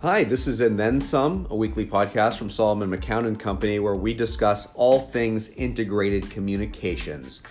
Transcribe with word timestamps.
Hi, 0.00 0.22
this 0.22 0.46
is 0.46 0.60
And 0.60 0.78
Then 0.78 1.00
Some, 1.00 1.48
a 1.50 1.56
weekly 1.56 1.84
podcast 1.84 2.36
from 2.36 2.50
Solomon 2.50 2.88
McCown 2.88 3.26
and 3.26 3.38
Company 3.38 3.80
where 3.80 3.96
we 3.96 4.14
discuss 4.14 4.72
all 4.76 5.00
things 5.00 5.48
integrated 5.48 6.30
communications. 6.30 7.42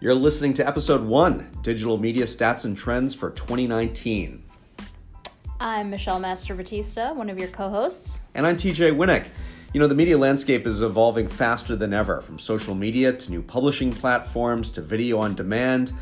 You're 0.00 0.12
listening 0.12 0.52
to 0.54 0.66
episode 0.66 1.04
one 1.04 1.48
Digital 1.62 1.98
Media 1.98 2.24
Stats 2.24 2.64
and 2.64 2.76
Trends 2.76 3.14
for 3.14 3.30
2019. 3.30 4.42
I'm 5.60 5.90
Michelle 5.90 6.18
Master 6.18 6.56
Batista, 6.56 7.14
one 7.14 7.30
of 7.30 7.38
your 7.38 7.46
co 7.46 7.68
hosts. 7.70 8.20
And 8.34 8.48
I'm 8.48 8.56
TJ 8.56 8.96
Winick. 8.96 9.26
You 9.72 9.78
know, 9.78 9.86
the 9.86 9.94
media 9.94 10.18
landscape 10.18 10.66
is 10.66 10.82
evolving 10.82 11.28
faster 11.28 11.76
than 11.76 11.94
ever, 11.94 12.20
from 12.20 12.36
social 12.36 12.74
media 12.74 13.12
to 13.12 13.30
new 13.30 13.42
publishing 13.42 13.92
platforms 13.92 14.70
to 14.70 14.80
video 14.80 15.20
on 15.20 15.36
demand. 15.36 15.92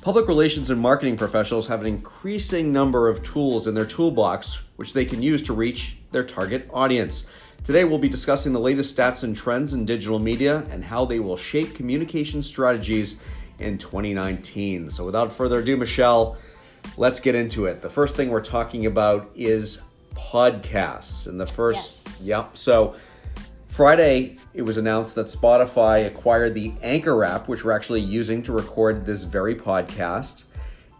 Public 0.00 0.28
relations 0.28 0.70
and 0.70 0.80
marketing 0.80 1.16
professionals 1.16 1.66
have 1.66 1.80
an 1.80 1.86
increasing 1.86 2.72
number 2.72 3.08
of 3.08 3.22
tools 3.24 3.66
in 3.66 3.74
their 3.74 3.84
toolbox 3.84 4.60
which 4.76 4.92
they 4.92 5.04
can 5.04 5.20
use 5.20 5.42
to 5.42 5.52
reach 5.52 5.96
their 6.12 6.22
target 6.22 6.70
audience. 6.72 7.26
Today, 7.64 7.82
we'll 7.82 7.98
be 7.98 8.08
discussing 8.08 8.52
the 8.52 8.60
latest 8.60 8.96
stats 8.96 9.24
and 9.24 9.36
trends 9.36 9.72
in 9.72 9.84
digital 9.84 10.20
media 10.20 10.64
and 10.70 10.84
how 10.84 11.04
they 11.04 11.18
will 11.18 11.36
shape 11.36 11.74
communication 11.74 12.44
strategies 12.44 13.18
in 13.58 13.76
2019. 13.76 14.88
So, 14.90 15.04
without 15.04 15.32
further 15.32 15.58
ado, 15.58 15.76
Michelle, 15.76 16.38
let's 16.96 17.18
get 17.18 17.34
into 17.34 17.66
it. 17.66 17.82
The 17.82 17.90
first 17.90 18.14
thing 18.14 18.30
we're 18.30 18.40
talking 18.40 18.86
about 18.86 19.28
is 19.34 19.80
podcasts. 20.14 21.26
And 21.26 21.40
the 21.40 21.46
first, 21.46 22.06
yes. 22.06 22.20
yep. 22.22 22.56
So, 22.56 22.94
Friday, 23.78 24.38
it 24.54 24.62
was 24.62 24.76
announced 24.76 25.14
that 25.14 25.28
Spotify 25.28 26.04
acquired 26.04 26.52
the 26.52 26.72
Anchor 26.82 27.22
app, 27.22 27.46
which 27.46 27.62
we're 27.62 27.70
actually 27.70 28.00
using 28.00 28.42
to 28.42 28.52
record 28.52 29.06
this 29.06 29.22
very 29.22 29.54
podcast. 29.54 30.46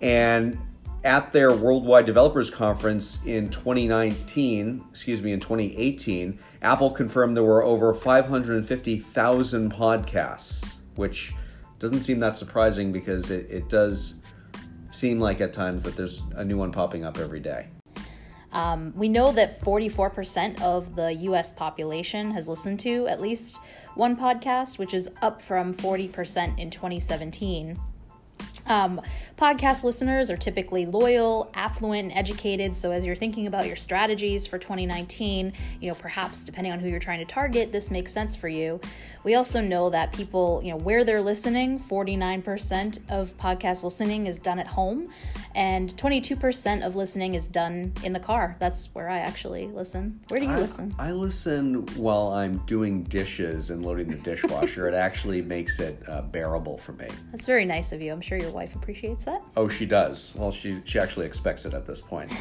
And 0.00 0.56
at 1.02 1.32
their 1.32 1.52
Worldwide 1.52 2.06
Developers 2.06 2.50
Conference 2.50 3.18
in 3.26 3.50
2019, 3.50 4.84
excuse 4.92 5.20
me, 5.20 5.32
in 5.32 5.40
2018, 5.40 6.38
Apple 6.62 6.92
confirmed 6.92 7.36
there 7.36 7.42
were 7.42 7.64
over 7.64 7.92
550,000 7.92 9.72
podcasts, 9.72 10.74
which 10.94 11.34
doesn't 11.80 12.02
seem 12.02 12.20
that 12.20 12.38
surprising 12.38 12.92
because 12.92 13.32
it, 13.32 13.50
it 13.50 13.68
does 13.68 14.20
seem 14.92 15.18
like 15.18 15.40
at 15.40 15.52
times 15.52 15.82
that 15.82 15.96
there's 15.96 16.22
a 16.36 16.44
new 16.44 16.56
one 16.56 16.70
popping 16.70 17.04
up 17.04 17.18
every 17.18 17.40
day. 17.40 17.70
Um, 18.52 18.92
we 18.96 19.08
know 19.08 19.32
that 19.32 19.60
44% 19.60 20.62
of 20.62 20.96
the 20.96 21.12
US 21.12 21.52
population 21.52 22.30
has 22.32 22.48
listened 22.48 22.80
to 22.80 23.06
at 23.06 23.20
least 23.20 23.58
one 23.94 24.16
podcast, 24.16 24.78
which 24.78 24.94
is 24.94 25.08
up 25.22 25.42
from 25.42 25.74
40% 25.74 26.58
in 26.58 26.70
2017. 26.70 27.78
Um, 28.68 29.00
podcast 29.36 29.82
listeners 29.82 30.30
are 30.30 30.36
typically 30.36 30.84
loyal, 30.86 31.50
affluent, 31.54 32.10
and 32.10 32.18
educated. 32.18 32.76
So, 32.76 32.90
as 32.90 33.04
you're 33.04 33.16
thinking 33.16 33.46
about 33.46 33.66
your 33.66 33.76
strategies 33.76 34.46
for 34.46 34.58
2019, 34.58 35.52
you 35.80 35.88
know, 35.88 35.94
perhaps 35.94 36.44
depending 36.44 36.72
on 36.72 36.78
who 36.78 36.88
you're 36.88 37.00
trying 37.00 37.20
to 37.20 37.24
target, 37.24 37.72
this 37.72 37.90
makes 37.90 38.12
sense 38.12 38.36
for 38.36 38.48
you. 38.48 38.80
We 39.24 39.34
also 39.34 39.60
know 39.60 39.90
that 39.90 40.12
people, 40.12 40.60
you 40.62 40.70
know, 40.70 40.78
where 40.78 41.04
they're 41.04 41.20
listening, 41.20 41.80
49% 41.80 43.00
of 43.10 43.36
podcast 43.36 43.82
listening 43.84 44.26
is 44.26 44.38
done 44.38 44.58
at 44.58 44.66
home, 44.66 45.08
and 45.54 45.94
22% 45.96 46.86
of 46.86 46.94
listening 46.94 47.34
is 47.34 47.46
done 47.48 47.92
in 48.04 48.12
the 48.12 48.20
car. 48.20 48.56
That's 48.58 48.86
where 48.94 49.08
I 49.08 49.18
actually 49.18 49.66
listen. 49.66 50.20
Where 50.28 50.40
do 50.40 50.46
you 50.46 50.52
I, 50.52 50.58
listen? 50.58 50.94
I 50.98 51.12
listen 51.12 51.84
while 51.96 52.28
I'm 52.28 52.58
doing 52.58 53.02
dishes 53.04 53.70
and 53.70 53.84
loading 53.84 54.08
the 54.08 54.16
dishwasher. 54.16 54.88
it 54.88 54.94
actually 54.94 55.42
makes 55.42 55.80
it 55.80 56.02
uh, 56.08 56.22
bearable 56.22 56.78
for 56.78 56.92
me. 56.92 57.08
That's 57.32 57.46
very 57.46 57.64
nice 57.64 57.92
of 57.92 58.00
you. 58.00 58.12
I'm 58.12 58.20
sure 58.20 58.38
your 58.38 58.50
wife 58.58 58.74
appreciates 58.74 59.24
that. 59.24 59.40
Oh, 59.56 59.68
she 59.68 59.86
does. 59.86 60.32
Well, 60.34 60.50
she 60.50 60.80
she 60.84 60.98
actually 60.98 61.26
expects 61.26 61.64
it 61.64 61.74
at 61.74 61.86
this 61.86 62.00
point. 62.00 62.32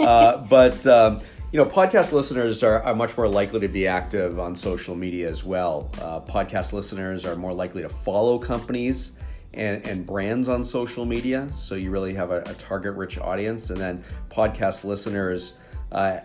Uh, 0.00 0.38
but 0.50 0.86
um, 0.86 1.20
you 1.52 1.58
know, 1.58 1.66
podcast 1.66 2.12
listeners 2.12 2.62
are, 2.62 2.82
are 2.82 2.94
much 2.94 3.16
more 3.16 3.28
likely 3.28 3.60
to 3.60 3.68
be 3.68 3.86
active 3.86 4.38
on 4.38 4.56
social 4.56 4.94
media 4.94 5.30
as 5.30 5.44
well. 5.44 5.90
Uh, 6.00 6.20
podcast 6.20 6.72
listeners 6.72 7.26
are 7.26 7.36
more 7.36 7.52
likely 7.52 7.82
to 7.82 7.88
follow 7.88 8.38
companies 8.38 9.12
and, 9.52 9.86
and 9.86 10.06
brands 10.06 10.48
on 10.48 10.64
social 10.64 11.04
media. 11.04 11.48
So 11.58 11.74
you 11.74 11.90
really 11.90 12.14
have 12.14 12.30
a, 12.30 12.40
a 12.42 12.54
target 12.54 12.94
rich 12.94 13.18
audience. 13.18 13.70
And 13.70 13.78
then 13.78 14.04
podcast 14.30 14.84
listeners 14.84 15.54
uh, 15.92 16.20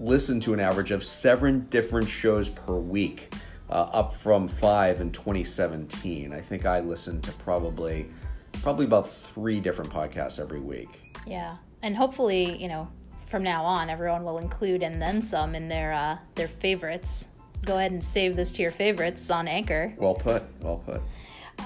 listen 0.00 0.40
to 0.40 0.54
an 0.54 0.60
average 0.60 0.92
of 0.92 1.04
seven 1.04 1.66
different 1.70 2.08
shows 2.08 2.48
per 2.48 2.74
week, 2.74 3.34
uh, 3.70 3.88
up 3.92 4.16
from 4.16 4.48
five 4.48 5.00
in 5.00 5.12
2017. 5.12 6.32
I 6.32 6.40
think 6.40 6.66
I 6.66 6.80
listen 6.80 7.20
to 7.22 7.32
probably 7.32 8.08
probably 8.60 8.86
about 8.86 9.12
three 9.34 9.60
different 9.60 9.90
podcasts 9.90 10.38
every 10.38 10.60
week. 10.60 11.12
Yeah. 11.26 11.56
And 11.82 11.96
hopefully, 11.96 12.60
you 12.60 12.68
know, 12.68 12.88
from 13.28 13.42
now 13.42 13.64
on, 13.64 13.90
everyone 13.90 14.24
will 14.24 14.38
include 14.38 14.82
and 14.82 15.00
then 15.00 15.22
some 15.22 15.54
in 15.54 15.68
their 15.68 15.92
uh, 15.92 16.18
their 16.34 16.48
favorites. 16.48 17.26
Go 17.64 17.78
ahead 17.78 17.92
and 17.92 18.04
save 18.04 18.36
this 18.36 18.52
to 18.52 18.62
your 18.62 18.72
favorites 18.72 19.30
on 19.30 19.48
Anchor. 19.48 19.94
Well 19.96 20.14
put. 20.14 20.42
Well 20.60 20.78
put. 20.78 21.00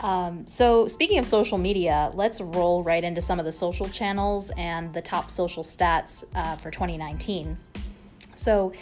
Um, 0.02 0.46
so, 0.46 0.88
speaking 0.88 1.18
of 1.18 1.26
social 1.26 1.58
media, 1.58 2.10
let's 2.14 2.40
roll 2.40 2.82
right 2.82 3.02
into 3.02 3.22
some 3.22 3.38
of 3.38 3.44
the 3.44 3.52
social 3.52 3.88
channels 3.88 4.50
and 4.56 4.92
the 4.92 5.00
top 5.00 5.30
social 5.30 5.62
stats 5.62 6.24
uh, 6.34 6.56
for 6.56 6.70
2019. 6.70 7.56
So, 8.34 8.72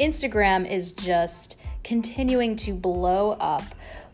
Instagram 0.00 0.68
is 0.68 0.92
just 0.92 1.56
continuing 1.84 2.56
to 2.56 2.72
blow 2.74 3.32
up. 3.32 3.64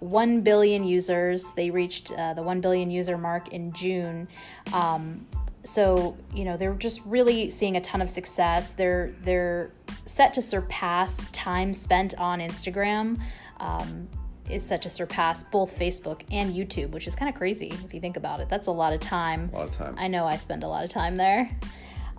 1 0.00 0.42
billion 0.42 0.84
users. 0.84 1.50
They 1.56 1.70
reached 1.70 2.12
uh, 2.12 2.34
the 2.34 2.42
1 2.42 2.60
billion 2.60 2.90
user 2.90 3.16
mark 3.16 3.48
in 3.48 3.72
June. 3.72 4.28
Um, 4.72 5.26
so 5.64 6.16
you 6.34 6.44
know 6.44 6.56
they're 6.56 6.74
just 6.74 7.00
really 7.06 7.48
seeing 7.48 7.76
a 7.76 7.80
ton 7.80 8.02
of 8.02 8.10
success 8.10 8.72
they're 8.72 9.14
they're 9.22 9.72
set 10.04 10.32
to 10.34 10.42
surpass 10.42 11.30
time 11.30 11.72
spent 11.72 12.14
on 12.18 12.38
instagram 12.38 13.18
um, 13.60 14.06
is 14.50 14.62
set 14.64 14.82
to 14.82 14.90
surpass 14.90 15.42
both 15.42 15.76
facebook 15.76 16.20
and 16.30 16.54
youtube 16.54 16.90
which 16.90 17.06
is 17.06 17.14
kind 17.14 17.30
of 17.30 17.34
crazy 17.34 17.68
if 17.82 17.94
you 17.94 18.00
think 18.00 18.18
about 18.18 18.40
it 18.40 18.48
that's 18.50 18.66
a 18.66 18.70
lot 18.70 18.92
of 18.92 19.00
time 19.00 19.50
a 19.54 19.56
lot 19.56 19.68
of 19.68 19.74
time 19.74 19.94
i 19.98 20.06
know 20.06 20.26
i 20.26 20.36
spend 20.36 20.62
a 20.62 20.68
lot 20.68 20.84
of 20.84 20.90
time 20.90 21.16
there 21.16 21.50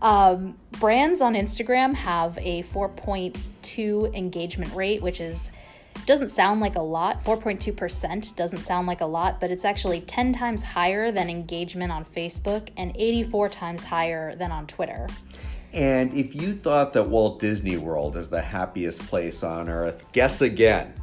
um, 0.06 0.56
brands 0.80 1.20
on 1.20 1.34
instagram 1.34 1.94
have 1.94 2.38
a 2.38 2.62
4.2 2.64 4.16
engagement 4.16 4.74
rate 4.76 5.02
which 5.02 5.20
is 5.20 5.50
doesn't 6.06 6.28
sound 6.28 6.60
like 6.60 6.76
a 6.76 6.82
lot. 6.82 7.24
4.2% 7.24 8.36
doesn't 8.36 8.60
sound 8.60 8.86
like 8.86 9.02
a 9.02 9.06
lot 9.06 9.40
but 9.40 9.50
it's 9.50 9.66
actually 9.66 10.02
10 10.02 10.34
times 10.34 10.62
higher 10.62 11.12
than 11.12 11.30
engagement 11.30 11.92
on 11.92 12.06
facebook 12.06 12.70
and 12.78 12.96
84 12.96 13.50
times 13.50 13.84
higher 13.84 14.36
than 14.36 14.52
on 14.52 14.68
twitter. 14.68 15.08
And 15.74 16.14
if 16.14 16.36
you 16.36 16.54
thought 16.54 16.94
that 16.94 17.08
walt 17.08 17.40
disney 17.40 17.78
world 17.78 18.18
is 18.18 18.30
the 18.30 18.42
happiest 18.42 19.02
place 19.08 19.42
on 19.44 19.70
earth 19.70 20.06
guess 20.12 20.42
again. 20.42 20.94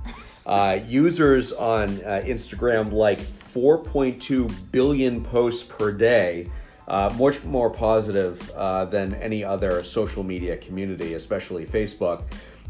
Uh, 0.44 0.80
users 0.86 1.52
on 1.52 1.88
uh, 2.02 2.22
instagram 2.24 2.92
like 2.92 3.20
4.2 3.54 4.72
billion 4.72 5.24
posts 5.24 5.62
per 5.62 5.92
day 5.92 6.48
uh, 6.92 7.12
much 7.18 7.42
more 7.42 7.70
positive 7.70 8.48
uh, 8.50 8.84
than 8.84 9.14
any 9.16 9.42
other 9.42 9.82
social 9.82 10.22
media 10.22 10.56
community 10.56 11.14
especially 11.14 11.66
facebook 11.66 12.22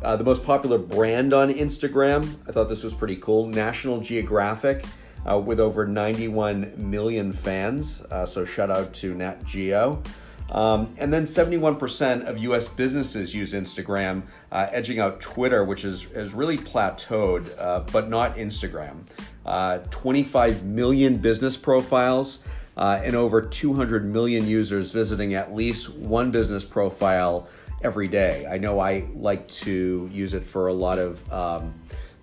uh, 0.03 0.16
the 0.16 0.25
most 0.25 0.43
popular 0.43 0.78
brand 0.78 1.33
on 1.33 1.55
Instagram, 1.55 2.28
I 2.49 2.50
thought 2.50 2.69
this 2.69 2.83
was 2.83 2.93
pretty 2.93 3.15
cool 3.15 3.47
National 3.47 4.00
Geographic, 4.00 4.84
uh, 5.28 5.38
with 5.38 5.60
over 5.60 5.87
91 5.87 6.75
million 6.77 7.33
fans. 7.33 8.03
Uh, 8.10 8.27
so 8.27 8.44
shout 8.44 8.71
out 8.71 8.93
to 8.94 9.15
Nat 9.15 9.44
Geo. 9.44 10.03
Um, 10.50 10.94
and 10.99 11.12
then 11.12 11.25
71% 11.25 12.27
of 12.27 12.39
US 12.39 12.69
businesses 12.69 13.34
use 13.34 13.54
Instagram, 13.54 14.22
uh, 14.50 14.66
edging 14.71 14.99
out 14.99 15.21
Twitter, 15.21 15.65
which 15.65 15.84
is, 15.84 16.04
is 16.10 16.34
really 16.34 16.59
plateaued, 16.59 17.59
uh, 17.59 17.81
but 17.93 18.10
not 18.10 18.37
Instagram. 18.37 19.04
Uh, 19.47 19.78
25 19.91 20.65
million 20.65 21.16
business 21.16 21.56
profiles. 21.56 22.41
And 22.77 23.15
over 23.15 23.42
200 23.42 24.10
million 24.10 24.47
users 24.47 24.91
visiting 24.91 25.34
at 25.34 25.54
least 25.54 25.91
one 25.91 26.30
business 26.30 26.65
profile 26.65 27.48
every 27.83 28.09
day. 28.09 28.47
I 28.51 28.59
know 28.59 28.80
I 28.80 29.07
like 29.15 29.48
to 29.48 30.09
use 30.13 30.34
it 30.34 30.45
for 30.45 30.69
a 30.69 30.72
lot 30.72 30.98
of 30.98 31.33
um, 31.33 31.74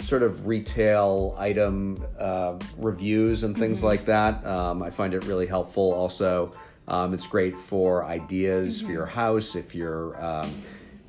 sort 0.02 0.24
of 0.24 0.48
retail 0.48 1.36
item 1.38 2.04
uh, 2.18 2.58
reviews 2.78 3.44
and 3.44 3.58
things 3.58 3.80
mm-hmm. 3.80 3.88
like 3.88 4.06
that. 4.06 4.46
Um, 4.46 4.82
I 4.82 4.90
find 4.90 5.14
it 5.14 5.26
really 5.26 5.48
helpful. 5.48 5.94
Also, 5.94 6.52
um, 6.88 7.14
it's 7.14 7.28
great 7.28 7.58
for 7.58 8.06
ideas 8.06 8.78
mm-hmm. 8.78 8.88
for 8.88 8.94
your 8.94 9.06
house 9.06 9.56
if 9.56 9.76
you're. 9.76 10.22
Um, 10.24 10.54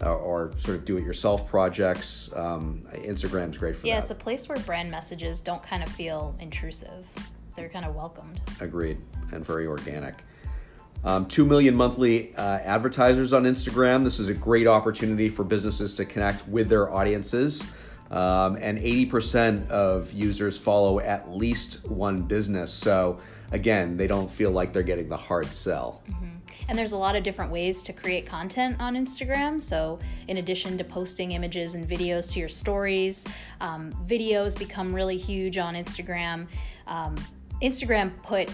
or, 0.03 0.17
or 0.17 0.53
sort 0.57 0.79
of 0.79 0.87
do-it-yourself 0.87 1.47
projects. 1.47 2.31
Um, 2.35 2.87
Instagram's 2.95 3.59
great 3.59 3.77
for 3.77 3.87
yeah, 3.87 3.93
that. 3.93 3.97
Yeah, 3.97 4.01
it's 4.01 4.11
a 4.11 4.15
place 4.15 4.49
where 4.49 4.57
brand 4.61 4.91
messages 4.91 5.43
don't 5.43 5.63
kind 5.63 5.83
of 5.83 5.91
feel 5.91 6.35
intrusive; 6.41 7.07
they're 7.61 7.69
kind 7.69 7.85
of 7.85 7.95
welcomed. 7.95 8.41
Agreed, 8.61 8.99
and 9.33 9.45
very 9.45 9.67
organic. 9.67 10.15
Um, 11.05 11.27
2 11.27 11.45
million 11.45 11.75
monthly 11.75 12.35
uh, 12.37 12.59
advertisers 12.59 13.33
on 13.33 13.45
Instagram. 13.45 14.03
This 14.03 14.19
is 14.19 14.29
a 14.29 14.35
great 14.35 14.67
opportunity 14.67 15.29
for 15.29 15.45
businesses 15.45 15.95
to 15.95 16.05
connect 16.05 16.47
with 16.49 16.69
their 16.69 16.93
audiences. 16.93 17.63
Um, 18.11 18.57
and 18.57 18.79
80% 18.79 19.69
of 19.69 20.13
users 20.13 20.59
follow 20.59 21.01
at 21.01 21.31
least 21.31 21.87
one 21.87 22.23
business. 22.23 22.73
So, 22.73 23.21
again, 23.53 23.97
they 23.97 24.07
don't 24.07 24.31
feel 24.31 24.51
like 24.51 24.73
they're 24.73 24.83
getting 24.83 25.09
the 25.09 25.17
hard 25.17 25.47
sell. 25.47 26.03
Mm-hmm. 26.09 26.27
and 26.69 26.79
there's 26.79 26.93
a 26.93 26.97
lot 26.97 27.15
of 27.17 27.23
different 27.23 27.53
ways 27.53 27.83
to 27.85 27.93
create 27.93 28.27
content 28.27 28.77
on 28.81 28.95
Instagram. 28.97 29.63
So, 29.63 30.01
in 30.29 30.39
addition 30.39 30.77
to 30.79 30.85
posting 30.85 31.33
images 31.33 31.77
and 31.77 31.89
videos 31.89 32.31
to 32.33 32.41
your 32.41 32.49
stories, 32.49 33.25
um, 33.61 33.93
videos 34.07 34.59
become 34.59 34.95
really 34.95 35.17
huge 35.17 35.57
on 35.57 35.75
Instagram. 35.75 36.49
Um, 36.87 37.15
Instagram 37.63 38.11
put 38.23 38.51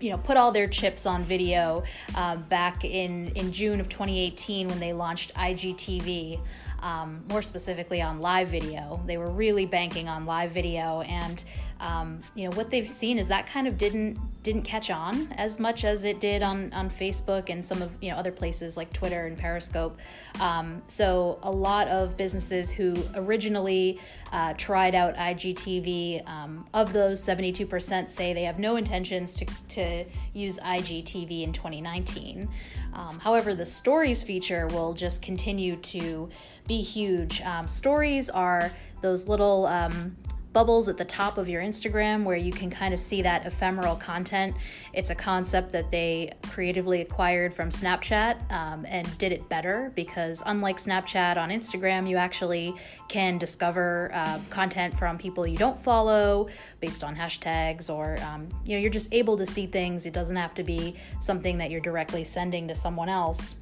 you 0.00 0.10
know 0.10 0.18
put 0.18 0.36
all 0.36 0.52
their 0.52 0.66
chips 0.66 1.06
on 1.06 1.24
video 1.24 1.82
uh, 2.14 2.36
back 2.36 2.84
in 2.84 3.28
in 3.34 3.52
June 3.52 3.80
of 3.80 3.88
2018 3.88 4.68
when 4.68 4.80
they 4.80 4.92
launched 4.92 5.34
IGTV. 5.34 6.40
Um, 6.80 7.22
more 7.28 7.42
specifically 7.42 8.00
on 8.00 8.20
live 8.20 8.48
video, 8.48 9.02
they 9.06 9.18
were 9.18 9.30
really 9.30 9.66
banking 9.66 10.08
on 10.08 10.24
live 10.24 10.52
video, 10.52 11.02
and 11.02 11.44
um, 11.80 12.20
you 12.34 12.44
know 12.44 12.54
what 12.56 12.70
they've 12.70 12.90
seen 12.90 13.18
is 13.18 13.28
that 13.28 13.46
kind 13.46 13.66
of 13.66 13.78
didn't 13.78 14.18
didn't 14.42 14.62
catch 14.62 14.90
on 14.90 15.30
as 15.32 15.58
much 15.58 15.84
as 15.84 16.04
it 16.04 16.20
did 16.20 16.42
on 16.42 16.72
on 16.72 16.90
Facebook 16.90 17.48
and 17.48 17.64
some 17.64 17.80
of 17.80 17.90
you 18.02 18.10
know 18.10 18.16
other 18.16 18.30
places 18.30 18.76
like 18.76 18.92
Twitter 18.92 19.26
and 19.26 19.36
Periscope. 19.36 19.98
Um, 20.40 20.82
so 20.88 21.38
a 21.42 21.50
lot 21.50 21.88
of 21.88 22.16
businesses 22.16 22.70
who 22.70 22.94
originally 23.14 23.98
uh, 24.32 24.54
tried 24.56 24.94
out 24.94 25.16
IGTV, 25.16 26.26
um, 26.28 26.66
of 26.74 26.92
those 26.92 27.22
72% 27.22 28.10
say 28.10 28.32
they 28.32 28.44
have 28.44 28.58
no 28.58 28.76
intentions 28.76 29.34
to 29.36 29.46
to 29.70 30.04
use 30.34 30.58
IGTV 30.58 31.44
in 31.44 31.52
2019. 31.52 32.48
Um, 32.92 33.18
however, 33.20 33.54
the 33.54 33.66
stories 33.66 34.22
feature 34.22 34.66
will 34.68 34.92
just 34.92 35.22
continue 35.22 35.76
to 35.76 36.28
be 36.66 36.82
huge. 36.82 37.40
Um, 37.42 37.66
stories 37.66 38.28
are 38.28 38.70
those 39.00 39.28
little 39.28 39.66
um, 39.66 40.16
bubbles 40.52 40.88
at 40.88 40.96
the 40.96 41.04
top 41.04 41.38
of 41.38 41.48
your 41.48 41.62
Instagram 41.62 42.24
where 42.24 42.36
you 42.36 42.52
can 42.52 42.70
kind 42.70 42.92
of 42.92 43.00
see 43.00 43.22
that 43.22 43.46
ephemeral 43.46 43.96
content. 43.96 44.54
It's 44.92 45.10
a 45.10 45.14
concept 45.14 45.72
that 45.72 45.90
they 45.90 46.32
creatively 46.48 47.00
acquired 47.02 47.54
from 47.54 47.70
Snapchat 47.70 48.50
um, 48.50 48.84
and 48.86 49.16
did 49.18 49.32
it 49.32 49.48
better 49.48 49.92
because, 49.94 50.42
unlike 50.46 50.78
Snapchat 50.78 51.36
on 51.36 51.50
Instagram, 51.50 52.08
you 52.08 52.16
actually 52.16 52.74
can 53.08 53.38
discover 53.38 54.10
uh, 54.14 54.40
content 54.50 54.94
from 54.94 55.18
people 55.18 55.46
you 55.46 55.56
don't 55.56 55.78
follow 55.78 56.48
based 56.80 57.04
on 57.04 57.14
hashtags 57.14 57.90
or 57.90 58.18
um, 58.22 58.48
you 58.64 58.76
know 58.76 58.80
you're 58.80 58.90
just 58.90 59.12
able 59.12 59.36
to 59.36 59.44
see 59.44 59.66
things 59.66 60.06
it 60.06 60.12
doesn't 60.12 60.36
have 60.36 60.54
to 60.54 60.62
be 60.62 60.94
something 61.20 61.58
that 61.58 61.70
you're 61.70 61.80
directly 61.80 62.22
sending 62.22 62.68
to 62.68 62.74
someone 62.74 63.08
else 63.08 63.56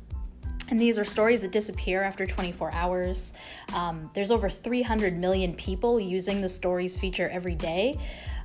and 0.71 0.81
these 0.81 0.99
are 0.99 1.05
stories 1.05 1.41
that 1.41 1.53
disappear 1.53 2.03
after 2.03 2.27
24 2.27 2.73
hours. 2.73 3.33
Um, 3.75 4.11
there's 4.15 4.31
over 4.31 4.51
300 4.51 5.17
million 5.17 5.55
people 5.55 5.99
using 5.99 6.41
the 6.41 6.49
stories 6.49 6.97
feature 6.97 7.29
every 7.29 7.55
day. 7.55 7.99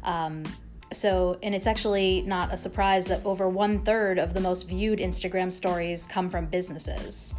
Um, 0.03 0.43
so, 0.91 1.39
and 1.41 1.55
it's 1.55 1.67
actually 1.67 2.21
not 2.21 2.53
a 2.53 2.57
surprise 2.57 3.05
that 3.07 3.25
over 3.25 3.49
one 3.49 3.83
third 3.83 4.19
of 4.19 4.33
the 4.33 4.39
most 4.39 4.67
viewed 4.67 4.99
Instagram 4.99 5.51
stories 5.51 6.07
come 6.07 6.29
from 6.29 6.45
businesses. 6.45 7.35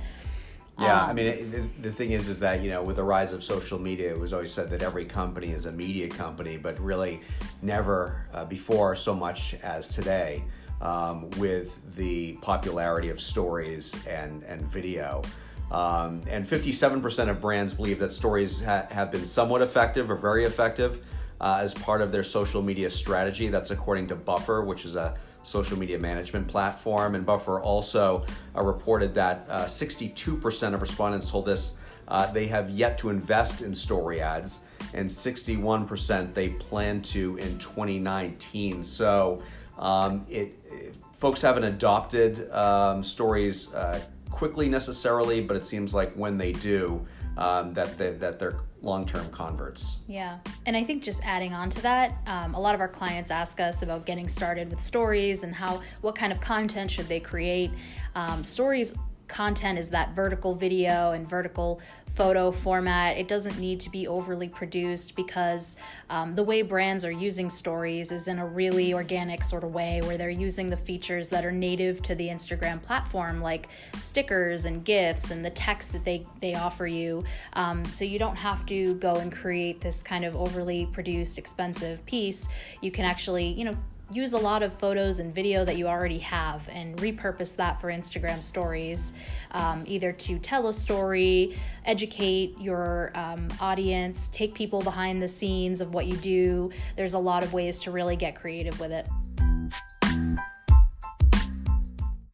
Yeah, 0.79 1.03
um, 1.03 1.11
I 1.11 1.13
mean, 1.13 1.27
it, 1.27 1.53
the, 1.53 1.89
the 1.89 1.93
thing 1.93 2.13
is, 2.13 2.29
is 2.29 2.41
that 2.41 2.61
you 2.61 2.71
know, 2.71 2.83
with 2.83 2.97
the 2.97 3.05
rise 3.05 3.33
of 3.33 3.45
social 3.45 3.79
media, 3.79 4.11
it 4.11 4.19
was 4.19 4.33
always 4.33 4.53
said 4.53 4.71
that 4.71 4.83
every 4.83 5.05
company 5.05 5.53
is 5.53 5.67
a 5.67 5.73
media 5.73 6.09
company, 6.09 6.57
but 6.57 6.79
really, 6.81 7.21
never 7.63 8.27
uh, 8.33 8.45
before 8.45 8.97
so 8.97 9.15
much 9.15 9.55
as 9.63 9.87
today 9.87 10.43
um, 10.85 11.29
with 11.39 11.81
the 11.97 12.35
popularity 12.35 13.09
of 13.09 13.21
stories 13.21 13.95
and, 14.07 14.43
and 14.45 14.61
video. 14.71 15.23
Um, 15.71 16.21
and 16.29 16.47
57% 16.49 17.29
of 17.29 17.41
brands 17.41 17.75
believe 17.75 17.99
that 17.99 18.13
stories 18.13 18.63
ha- 18.63 18.87
have 18.91 19.11
been 19.11 19.27
somewhat 19.27 19.63
effective 19.63 20.11
or 20.11 20.15
very 20.15 20.45
effective 20.45 21.05
uh, 21.41 21.59
as 21.61 21.75
part 21.75 22.01
of 22.01 22.13
their 22.13 22.23
social 22.23 22.63
media 22.63 22.91
strategy. 22.91 23.49
That's 23.49 23.71
according 23.71 24.09
to 24.09 24.15
Buffer, 24.15 24.63
which 24.63 24.85
is 24.85 24.95
a 24.95 25.17
social 25.43 25.79
media 25.79 25.99
management 25.99 26.47
platform. 26.49 27.15
And 27.15 27.25
Buffer 27.25 27.61
also 27.61 28.25
uh, 28.57 28.63
reported 28.63 29.15
that 29.15 29.47
uh, 29.49 29.65
62% 29.65 30.75
of 30.75 30.83
respondents 30.83 31.29
told 31.29 31.49
us 31.49 31.77
uh, 32.09 32.31
they 32.33 32.47
have 32.47 32.71
yet 32.71 32.99
to 32.99 33.09
invest 33.09 33.63
in 33.63 33.75
story 33.75 34.21
ads, 34.21 34.61
and 34.93 35.09
61% 35.09 36.35
they 36.35 36.51
plan 36.51 37.01
to 37.03 37.37
in 37.39 37.59
2019. 37.59 38.85
So 38.85 39.43
um, 39.79 40.27
it, 40.29 40.59
it, 40.71 40.95
folks 41.17 41.41
haven't 41.41 41.65
adopted 41.65 42.51
um, 42.53 43.03
stories 43.03 43.73
uh, 43.75 44.01
quickly 44.31 44.69
necessarily, 44.69 45.41
but 45.41 45.57
it 45.57 45.67
seems 45.67 45.95
like 45.95 46.13
when 46.15 46.37
they 46.37 46.53
do, 46.53 47.05
um, 47.37 47.73
that 47.73 47.97
they, 47.97 48.13
that 48.13 48.39
they're 48.39 48.61
long-term 48.83 49.29
converts. 49.31 49.97
Yeah, 50.07 50.39
and 50.67 50.77
I 50.77 50.85
think 50.85 51.03
just 51.03 51.25
adding 51.25 51.55
on 51.55 51.71
to 51.71 51.83
that, 51.83 52.17
um, 52.27 52.55
a 52.55 52.61
lot 52.61 52.75
of 52.75 52.81
our 52.81 52.89
clients 52.89 53.31
ask 53.31 53.61
us 53.61 53.83
about 53.83 54.05
getting 54.07 54.29
started 54.29 54.71
with 54.71 54.81
stories 54.81 55.43
and 55.43 55.55
how 55.55 55.81
what 56.03 56.15
kind 56.15 56.33
of 56.33 56.41
content 56.41 56.91
should 56.91 57.07
they 57.07 57.21
create. 57.21 57.71
Um, 58.15 58.45
stories 58.45 58.93
content 59.29 59.79
is 59.79 59.89
that 59.91 60.15
vertical 60.15 60.55
video 60.55 61.13
and 61.13 61.29
vertical 61.29 61.81
photo 62.15 62.53
format. 62.53 63.17
It 63.17 63.27
doesn't 63.27 63.59
need 63.59 63.81
to 63.81 63.91
be 63.91 64.07
overly 64.07 64.49
produced 64.49 65.17
because 65.17 65.77
um, 66.11 66.37
the 66.37 66.45
way 66.45 66.63
brands 66.63 67.05
are 67.05 67.11
using 67.11 67.51
stories 67.51 68.13
is 68.13 68.29
in 68.29 68.39
a 68.39 68.47
really 68.47 68.95
organic 68.95 69.43
sort 69.43 69.65
of 69.65 69.75
way 69.75 70.01
where 70.03 70.17
they're 70.17 70.31
using 70.31 70.71
the 70.71 70.77
features 70.77 71.29
that 71.31 71.45
are 71.45 71.53
native 71.53 72.03
to 72.03 72.15
the 72.15 72.29
Instagram 72.29 72.81
platform, 72.81 73.41
like 73.41 73.69
stickers 73.97 74.65
and 74.65 74.85
GIFs 74.85 75.31
and 75.31 75.45
the 75.45 75.51
text 75.51 75.93
that 75.93 76.05
they, 76.05 76.25
they 76.41 76.55
offer 76.55 76.87
you. 76.87 77.25
Um, 77.55 77.85
so 77.85 78.05
you 78.05 78.19
don't 78.19 78.37
have 78.37 78.65
to 78.67 78.95
go 78.95 79.17
and 79.17 79.33
create 79.33 79.81
this 79.81 80.03
kind 80.03 80.25
of 80.25 80.37
overly 80.37 80.87
produced, 80.93 81.37
expensive 81.39 82.05
piece. 82.07 82.49
You 82.81 82.93
can 82.93 83.05
actually, 83.05 83.49
you 83.49 83.65
know, 83.65 83.77
use 84.13 84.33
a 84.33 84.39
lot 84.39 84.63
of 84.63 84.73
photos 84.79 85.19
and 85.19 85.35
video 85.35 85.65
that 85.65 85.77
you 85.77 85.87
already 85.89 86.19
have 86.19 86.69
and 86.69 86.97
repurpose 86.99 87.57
that 87.57 87.81
for 87.81 87.89
Instagram 87.89 88.43
stories, 88.43 89.13
um, 89.53 89.85
either 89.87 90.13
to 90.13 90.39
tell 90.39 90.69
a 90.69 90.73
story, 90.73 91.57
educate 91.85 92.57
your 92.61 93.13
um, 93.15 93.49
audience, 93.61 94.29
take 94.33 94.55
people 94.55 94.83
behind 94.83 95.23
the 95.23 95.29
scenes 95.29 95.81
of 95.81 95.95
what 95.95 96.07
you 96.07 96.17
do. 96.17 96.71
There's 96.97 97.15
a 97.15 97.19
lot 97.19 97.43
of 97.43 97.53
ways 97.53 97.81
to 97.83 97.91
really 97.91 98.17
get 98.17 98.37
creative 98.37 98.79
with 98.79 98.93
it. 98.93 99.07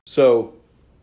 So, 0.07 0.55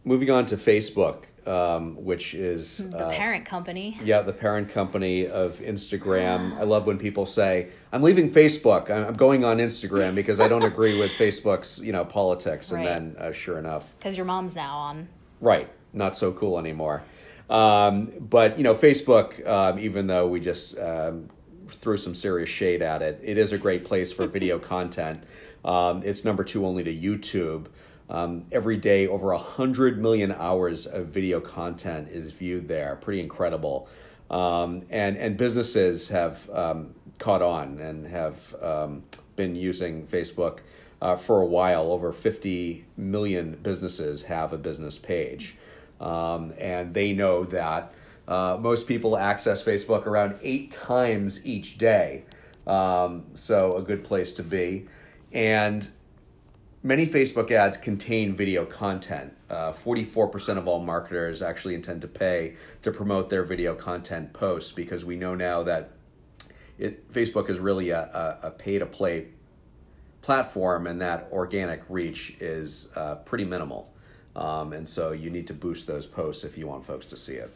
moving 0.04 0.30
on 0.30 0.46
to 0.48 0.58
Facebook 0.58 1.24
um, 1.48 1.96
which 2.04 2.34
is 2.34 2.90
the 2.90 3.06
uh, 3.06 3.10
parent 3.10 3.46
company. 3.46 4.00
Yeah, 4.04 4.22
the 4.22 4.34
parent 4.34 4.72
company 4.72 5.28
of 5.28 5.56
Instagram. 5.60 6.58
I 6.60 6.64
love 6.64 6.86
when 6.86 6.98
people 6.98 7.26
say, 7.26 7.70
"I'm 7.92 8.04
leaving 8.04 8.32
Facebook. 8.32 8.90
I'm 8.90 9.16
going 9.16 9.46
on 9.46 9.58
Instagram 9.58 10.16
because 10.16 10.40
I 10.40 10.48
don't 10.48 10.64
agree 10.74 11.00
with 11.00 11.12
Facebook's 11.12 11.80
you 11.80 11.92
know 11.92 12.06
politics." 12.06 12.72
And 12.72 12.80
right. 12.80 12.86
then, 12.86 13.16
uh, 13.18 13.32
sure 13.32 13.58
enough, 13.58 13.86
because 13.98 14.18
your 14.18 14.26
mom's 14.26 14.56
now 14.56 14.78
on. 14.78 15.08
Right, 15.40 15.70
not 15.94 16.18
so 16.18 16.32
cool 16.32 16.60
anymore. 16.60 17.04
Um, 17.50 18.12
but 18.20 18.58
you 18.58 18.64
know, 18.64 18.76
Facebook, 18.76 19.46
um, 19.48 19.80
even 19.80 20.08
though 20.08 20.28
we 20.28 20.40
just 20.40 20.78
um, 20.78 21.30
threw 21.72 21.98
some 21.98 22.16
serious 22.16 22.50
shade 22.50 22.82
at 22.82 23.02
it, 23.02 23.20
it 23.24 23.38
is 23.38 23.54
a 23.54 23.58
great 23.58 23.86
place 23.86 24.12
for 24.12 24.28
video 24.28 24.60
content. 24.60 25.24
Um, 25.64 26.04
it's 26.04 26.24
number 26.24 26.44
two 26.44 26.66
only 26.66 26.84
to 26.84 26.94
YouTube. 26.94 27.68
Um, 28.10 28.46
every 28.52 28.78
day, 28.78 29.08
over 29.08 29.28
100 29.28 30.02
million 30.02 30.32
hours 30.32 30.86
of 30.86 31.08
video 31.08 31.40
content 31.40 32.10
is 32.10 32.32
viewed 32.32 32.68
there. 32.68 32.98
Pretty 33.02 33.20
incredible. 33.20 33.90
Um, 34.30 34.84
and, 34.90 35.18
and 35.18 35.38
businesses 35.38 36.08
have 36.10 36.50
um, 36.50 36.94
caught 37.20 37.42
on 37.42 37.80
and 37.80 38.08
have 38.08 38.56
um, 38.62 39.04
been 39.36 39.56
using 39.56 40.08
Facebook 40.08 40.60
uh, 41.02 41.16
for 41.16 41.42
a 41.42 41.46
while. 41.46 41.92
Over 41.92 42.12
50 42.12 42.86
million 42.96 43.58
businesses 43.62 44.24
have 44.24 44.54
a 44.54 44.58
business 44.58 44.98
page. 44.98 45.56
Um, 46.00 46.54
and 46.58 46.94
they 46.94 47.14
know 47.14 47.44
that 47.46 47.94
uh, 48.28 48.58
most 48.60 48.88
people 48.88 49.18
access 49.18 49.64
Facebook 49.64 50.06
around 50.06 50.38
eight 50.42 50.72
times 50.72 51.46
each 51.46 51.78
day. 51.78 52.24
Um, 52.66 53.26
so, 53.34 53.78
a 53.78 53.82
good 53.82 54.04
place 54.04 54.34
to 54.34 54.44
be. 54.44 54.88
And 55.32 55.88
Many 56.88 57.06
Facebook 57.06 57.52
ads 57.52 57.76
contain 57.76 58.34
video 58.34 58.64
content. 58.64 59.36
Uh, 59.50 59.74
44% 59.74 60.58
of 60.58 60.70
all 60.70 60.80
marketers 60.80 61.42
actually 61.42 61.76
intend 61.76 62.00
to 62.00 62.08
pay 62.08 62.56
to 62.82 62.94
promote 62.94 63.30
their 63.30 63.44
video 63.44 63.76
content 63.76 64.32
posts 64.32 64.72
because 64.72 65.04
we 65.04 65.18
know 65.18 65.36
now 65.36 65.64
that 65.64 65.90
it, 66.80 67.12
Facebook 67.12 67.50
is 67.50 67.60
really 67.60 67.90
a, 67.90 68.40
a, 68.42 68.48
a 68.48 68.52
pay 68.52 68.80
to 68.80 68.86
play 68.86 69.28
platform 70.22 70.88
and 70.88 71.02
that 71.02 71.28
organic 71.34 71.84
reach 71.90 72.38
is 72.40 72.88
uh, 72.96 73.16
pretty 73.16 73.44
minimal. 73.44 73.92
Um, 74.38 74.72
and 74.72 74.88
so 74.88 75.12
you 75.12 75.30
need 75.30 75.48
to 75.48 75.54
boost 75.54 75.88
those 75.88 76.08
posts 76.08 76.46
if 76.46 76.58
you 76.58 76.68
want 76.68 76.86
folks 76.86 77.08
to 77.08 77.18
see 77.18 77.34
it. 77.34 77.52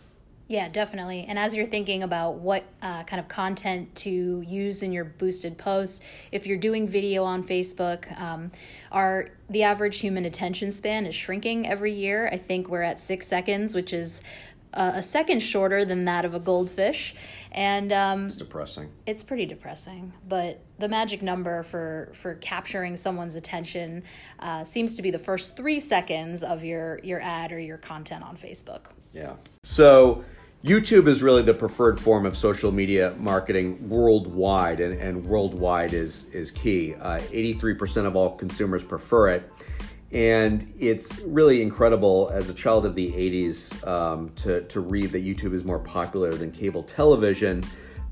Yeah, 0.47 0.67
definitely. 0.67 1.25
And 1.29 1.39
as 1.39 1.55
you're 1.55 1.65
thinking 1.65 2.03
about 2.03 2.35
what 2.35 2.65
uh, 2.81 3.03
kind 3.03 3.21
of 3.21 3.29
content 3.29 3.95
to 3.97 4.43
use 4.45 4.83
in 4.83 4.91
your 4.91 5.05
boosted 5.05 5.57
posts, 5.57 6.01
if 6.31 6.45
you're 6.45 6.57
doing 6.57 6.89
video 6.89 7.23
on 7.23 7.43
Facebook, 7.43 8.19
um, 8.19 8.51
our 8.91 9.29
the 9.49 9.63
average 9.63 9.99
human 9.99 10.25
attention 10.25 10.71
span 10.71 11.05
is 11.05 11.15
shrinking 11.15 11.67
every 11.67 11.93
year. 11.93 12.29
I 12.31 12.37
think 12.37 12.67
we're 12.67 12.81
at 12.81 12.99
six 12.99 13.27
seconds, 13.27 13.75
which 13.75 13.93
is 13.93 14.21
uh, 14.73 14.93
a 14.95 15.03
second 15.03 15.41
shorter 15.41 15.83
than 15.85 16.05
that 16.05 16.25
of 16.25 16.33
a 16.33 16.39
goldfish, 16.39 17.15
and 17.51 17.91
um, 17.91 18.27
It's 18.27 18.35
depressing. 18.37 18.89
it's 19.05 19.23
pretty 19.23 19.45
depressing. 19.45 20.13
But 20.27 20.61
the 20.79 20.87
magic 20.87 21.21
number 21.21 21.63
for 21.63 22.11
for 22.15 22.35
capturing 22.35 22.97
someone's 22.97 23.35
attention 23.35 24.03
uh, 24.39 24.63
seems 24.63 24.95
to 24.95 25.01
be 25.01 25.11
the 25.11 25.19
first 25.19 25.55
three 25.57 25.79
seconds 25.79 26.43
of 26.43 26.63
your 26.63 26.99
your 27.03 27.21
ad 27.21 27.51
or 27.51 27.59
your 27.59 27.77
content 27.77 28.23
on 28.23 28.37
Facebook. 28.37 28.81
Yeah. 29.13 29.33
So 29.63 30.23
YouTube 30.63 31.07
is 31.07 31.21
really 31.23 31.41
the 31.41 31.53
preferred 31.55 31.99
form 31.99 32.25
of 32.25 32.37
social 32.37 32.71
media 32.71 33.15
marketing 33.17 33.89
worldwide, 33.89 34.79
and, 34.79 34.93
and 35.01 35.25
worldwide 35.25 35.93
is 35.93 36.25
is 36.33 36.51
key. 36.51 36.93
Uh, 36.95 37.19
83% 37.19 38.05
of 38.05 38.15
all 38.15 38.37
consumers 38.37 38.83
prefer 38.83 39.29
it. 39.29 39.51
And 40.11 40.73
it's 40.77 41.19
really 41.21 41.61
incredible 41.61 42.29
as 42.33 42.49
a 42.49 42.53
child 42.53 42.85
of 42.85 42.95
the 42.95 43.11
80s 43.11 43.87
um, 43.87 44.29
to, 44.37 44.61
to 44.63 44.81
read 44.81 45.11
that 45.11 45.23
YouTube 45.23 45.53
is 45.53 45.63
more 45.63 45.79
popular 45.79 46.33
than 46.33 46.51
cable 46.51 46.83
television. 46.83 47.63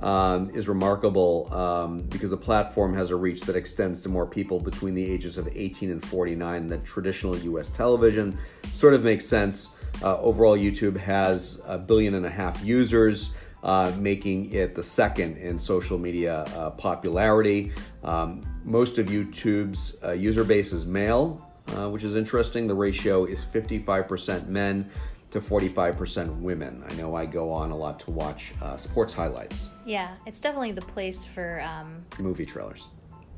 Um, 0.02 0.50
is 0.52 0.70
remarkable 0.70 1.54
um, 1.54 1.98
because 2.04 2.30
the 2.30 2.38
platform 2.38 2.94
has 2.94 3.10
a 3.10 3.18
reach 3.18 3.42
that 3.42 3.58
extends 3.58 4.02
to 4.04 4.08
more 4.08 4.26
people 4.26 4.58
between 4.58 4.94
the 4.94 5.04
ages 5.04 5.38
of 5.38 5.50
18 5.54 5.92
and 5.92 6.06
49 6.06 6.68
than 6.68 6.82
traditional 6.86 7.36
US 7.38 7.70
television. 7.70 8.38
Sort 8.74 8.94
of 8.94 9.04
makes 9.04 9.26
sense. 9.26 9.72
Uh, 10.02 10.18
overall, 10.20 10.58
YouTube 10.58 10.96
has 10.96 11.62
a 11.66 11.78
billion 11.78 12.16
and 12.16 12.26
a 12.26 12.30
half 12.30 12.64
users, 12.64 13.34
uh, 13.64 13.92
making 13.98 14.54
it 14.54 14.74
the 14.74 14.84
second 14.84 15.36
in 15.38 15.60
social 15.60 15.98
media 15.98 16.44
uh, 16.56 16.70
popularity. 16.70 17.74
Um, 18.06 18.42
most 18.64 19.00
of 19.00 19.08
YouTube's 19.08 19.98
uh, 20.02 20.12
user 20.12 20.46
base 20.46 20.72
is 20.72 20.86
male, 20.86 21.49
uh, 21.76 21.90
which 21.90 22.04
is 22.04 22.16
interesting. 22.16 22.68
The 22.68 22.76
ratio 22.76 23.26
is 23.26 23.40
55% 23.40 24.48
men 24.48 24.90
to 25.32 25.40
45% 25.40 26.40
women. 26.40 26.84
I 26.90 26.94
know 26.96 27.16
I 27.16 27.26
go 27.26 27.52
on 27.52 27.72
a 27.72 27.78
lot 27.78 28.00
to 28.02 28.12
watch 28.12 28.54
uh, 28.62 28.78
sports 28.78 29.14
highlights, 29.14 29.70
Yeah, 29.86 30.16
it's 30.26 30.40
definitely 30.40 30.72
the 30.72 30.82
place 30.82 31.24
for 31.24 31.62
um, 31.62 32.04
movie 32.18 32.46
trailers. 32.46 32.88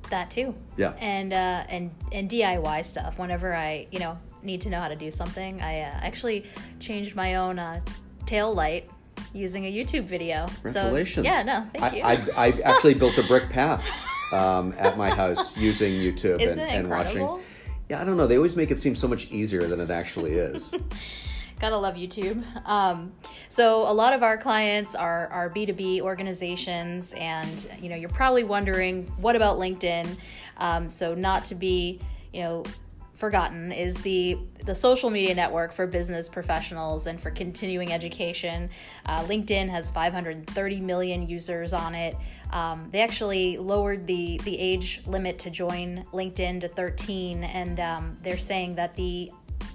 that 0.09 0.29
too. 0.31 0.53
Yeah. 0.77 0.93
and 0.99 1.33
uh, 1.33 1.65
and 1.69 1.91
and 2.11 2.29
DIY 2.29 2.85
stuff. 2.85 3.17
Whenever 3.17 3.55
I 3.55 3.87
you 3.91 3.99
know 3.99 4.17
need 4.41 4.61
to 4.61 4.69
know 4.69 4.79
how 4.79 4.87
to 4.87 4.95
do 4.95 5.11
something, 5.11 5.61
I 5.61 5.81
uh, 5.81 5.99
actually 6.01 6.45
changed 6.79 7.15
my 7.15 7.35
own 7.35 7.59
uh, 7.59 7.81
tail 8.25 8.53
light 8.53 8.89
using 9.33 9.65
a 9.65 9.71
YouTube 9.71 10.05
video. 10.05 10.47
Congratulations. 10.63 11.25
So 11.25 11.31
yeah, 11.31 11.43
no, 11.43 11.65
thank 11.75 11.95
you. 11.95 12.03
I, 12.03 12.47
I 12.47 12.47
actually 12.63 12.93
built 12.93 13.17
a 13.17 13.23
brick 13.23 13.49
path 13.49 13.85
um, 14.31 14.73
at 14.77 14.97
my 14.97 15.09
house 15.09 15.55
using 15.57 15.93
YouTube 15.93 16.41
Isn't 16.41 16.59
and, 16.59 16.87
and 16.87 16.89
watching. 16.89 17.41
Yeah, 17.91 17.99
I 17.99 18.05
don't 18.05 18.15
know. 18.15 18.25
They 18.25 18.37
always 18.37 18.55
make 18.55 18.71
it 18.71 18.79
seem 18.79 18.95
so 18.95 19.05
much 19.05 19.29
easier 19.31 19.63
than 19.63 19.81
it 19.81 19.91
actually 19.91 20.35
is. 20.35 20.73
Gotta 21.59 21.75
love 21.75 21.95
YouTube. 21.95 22.41
Um, 22.65 23.11
so 23.49 23.81
a 23.81 23.91
lot 23.91 24.13
of 24.13 24.23
our 24.23 24.37
clients 24.37 24.95
are 24.95 25.27
are 25.27 25.49
B 25.49 25.65
two 25.65 25.73
B 25.73 26.01
organizations, 26.01 27.11
and 27.17 27.69
you 27.81 27.89
know 27.89 27.97
you're 27.97 28.07
probably 28.07 28.45
wondering 28.45 29.07
what 29.17 29.35
about 29.35 29.59
LinkedIn. 29.59 30.07
Um, 30.55 30.89
so 30.89 31.13
not 31.13 31.43
to 31.47 31.55
be 31.55 31.99
you 32.31 32.43
know 32.43 32.63
forgotten 33.21 33.71
is 33.71 33.95
the 33.97 34.35
the 34.65 34.73
social 34.73 35.11
media 35.11 35.35
network 35.35 35.71
for 35.71 35.85
business 35.85 36.27
professionals 36.27 37.05
and 37.05 37.21
for 37.21 37.29
continuing 37.29 37.93
education. 37.93 38.67
Uh, 39.05 39.23
LinkedIn 39.25 39.69
has 39.69 39.91
530 39.91 40.81
million 40.81 41.29
users 41.29 41.71
on 41.71 41.93
it. 41.93 42.17
Um, 42.51 42.89
they 42.91 43.01
actually 43.01 43.59
lowered 43.59 44.07
the 44.07 44.41
the 44.43 44.57
age 44.57 45.03
limit 45.05 45.37
to 45.39 45.51
join 45.51 46.03
LinkedIn 46.11 46.61
to 46.61 46.67
13, 46.67 47.43
and 47.43 47.79
um, 47.79 48.17
they're 48.23 48.39
saying 48.39 48.73
that 48.75 48.95
the 48.95 49.31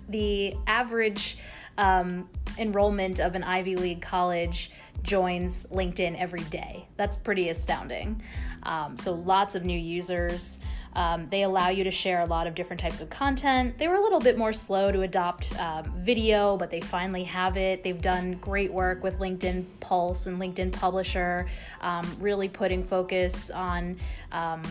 the 0.09 0.53
average 0.67 1.39
um, 1.79 2.29
enrollment 2.59 3.21
of 3.21 3.37
an 3.37 3.45
Ivy 3.45 3.77
League 3.77 4.03
college 4.03 4.73
joins 5.05 5.67
LinkedIn 5.67 6.19
every 6.19 6.43
day. 6.45 6.89
That's 6.97 7.17
pretty 7.17 7.51
astounding. 7.51 8.21
Um, 8.65 8.99
so 8.99 9.15
lots 9.15 9.55
of 9.55 9.65
new 9.65 9.79
users. 9.79 10.59
Um, 10.97 11.29
they 11.29 11.43
allow 11.43 11.69
you 11.69 11.85
to 11.85 11.91
share 11.91 12.21
a 12.23 12.25
lot 12.25 12.47
of 12.47 12.55
different 12.55 12.81
types 12.81 13.03
of 13.03 13.11
content. 13.11 13.77
They 13.79 13.87
were 13.87 13.97
a 13.97 14.01
little 14.01 14.19
bit 14.19 14.39
more 14.39 14.55
slow 14.55 14.91
to 14.91 15.03
adopt 15.03 15.55
um, 15.61 15.93
video, 15.99 16.57
but 16.57 16.71
they 16.71 16.81
finally 16.81 17.25
have 17.25 17.59
it. 17.59 17.85
They've 17.85 18.01
done 18.01 18.39
great 18.41 18.73
work 18.73 19.03
with 19.03 19.19
LinkedIn 19.19 19.67
Pulse 19.81 20.27
and 20.27 20.41
LinkedIn 20.41 20.73
Publisher, 20.73 21.47
um, 21.83 22.11
really 22.19 22.49
putting 22.49 22.83
focus 22.83 23.51
on 23.51 23.99
um, 24.33 24.63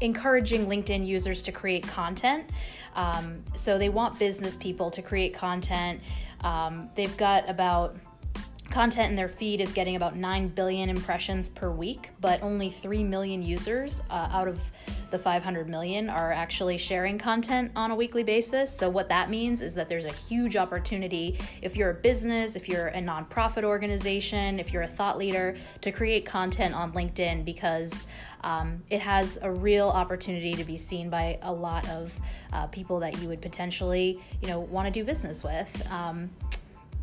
encouraging 0.00 0.66
LinkedIn 0.66 1.06
users 1.06 1.40
to 1.42 1.52
create 1.52 1.86
content. 1.86 2.50
Um, 2.96 3.44
so 3.54 3.78
they 3.78 3.90
want 3.90 4.18
business 4.18 4.56
people 4.56 4.90
to 4.90 5.02
create 5.02 5.34
content. 5.34 6.00
Um, 6.42 6.90
they've 6.96 7.16
got 7.16 7.48
about 7.48 7.96
content 8.74 9.08
in 9.08 9.14
their 9.14 9.28
feed 9.28 9.60
is 9.60 9.72
getting 9.72 9.94
about 9.94 10.16
9 10.16 10.48
billion 10.48 10.90
impressions 10.90 11.48
per 11.48 11.70
week, 11.70 12.10
but 12.20 12.42
only 12.42 12.70
3 12.70 13.04
million 13.04 13.40
users 13.40 14.02
uh, 14.10 14.28
out 14.32 14.48
of 14.48 14.58
the 15.12 15.18
500 15.18 15.68
million 15.68 16.10
are 16.10 16.32
actually 16.32 16.76
sharing 16.76 17.16
content 17.16 17.70
on 17.76 17.92
a 17.92 17.94
weekly 17.94 18.24
basis. 18.24 18.76
So, 18.76 18.90
what 18.90 19.08
that 19.10 19.30
means 19.30 19.62
is 19.62 19.76
that 19.76 19.88
there's 19.88 20.06
a 20.06 20.12
huge 20.12 20.56
opportunity 20.56 21.38
if 21.62 21.76
you're 21.76 21.90
a 21.90 21.94
business, 21.94 22.56
if 22.56 22.68
you're 22.68 22.88
a 22.88 23.00
nonprofit 23.00 23.62
organization, 23.62 24.58
if 24.58 24.72
you're 24.72 24.82
a 24.82 24.88
thought 24.88 25.18
leader, 25.18 25.54
to 25.80 25.92
create 25.92 26.26
content 26.26 26.74
on 26.74 26.92
LinkedIn 26.94 27.44
because 27.44 28.08
um, 28.40 28.82
it 28.90 29.00
has 29.00 29.38
a 29.42 29.52
real 29.52 29.88
opportunity 29.88 30.52
to 30.54 30.64
be 30.64 30.76
seen 30.76 31.08
by 31.08 31.38
a 31.42 31.52
lot 31.52 31.88
of 31.90 32.12
uh, 32.52 32.66
people 32.66 32.98
that 32.98 33.22
you 33.22 33.28
would 33.28 33.40
potentially, 33.40 34.20
you 34.42 34.48
know, 34.48 34.58
want 34.58 34.86
to 34.86 34.90
do 34.90 35.04
business 35.04 35.44
with. 35.44 35.86
Um, 35.92 36.28